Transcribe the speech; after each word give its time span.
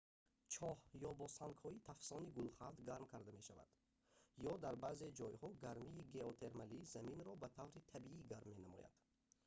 чоҳ 0.53 0.77
ё 1.09 1.11
бо 1.19 1.25
сангҳои 1.39 1.83
тафсони 1.89 2.33
гулхан 2.37 2.73
гарм 2.89 3.05
карда 3.13 3.31
мешавад 3.39 3.69
ё 4.51 4.53
дар 4.63 4.75
баъзе 4.83 5.09
ҷойҳо 5.19 5.47
гармии 5.65 6.07
геотермалӣ 6.15 6.79
заминро 6.93 7.33
ба 7.41 7.47
таври 7.59 7.81
табиӣ 7.91 8.19
гарм 8.31 8.49
менамояд 8.57 8.93